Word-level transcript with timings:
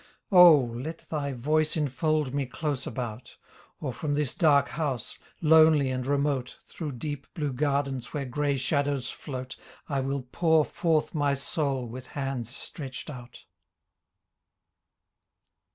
O! 0.31 0.55
Let 0.57 1.07
thy 1.11 1.31
voice 1.33 1.77
enfold 1.77 2.33
me 2.33 2.47
close 2.47 2.87
about. 2.87 3.37
Or 3.79 3.93
from 3.93 4.15
this 4.15 4.33
dark 4.33 4.69
house, 4.69 5.19
lonely 5.41 5.91
and 5.91 6.07
remote. 6.07 6.57
Through 6.65 6.93
deep 6.93 7.27
blue 7.35 7.53
gardens 7.53 8.11
where 8.11 8.25
gray 8.25 8.57
shadows 8.57 9.11
float 9.11 9.57
I 9.87 9.99
will 9.99 10.23
pour 10.23 10.65
forth 10.65 11.13
my 11.13 11.35
soul 11.35 11.85
with 11.87 12.07
hands 12.07 12.49
stretched 12.49 13.11
out 13.11 13.45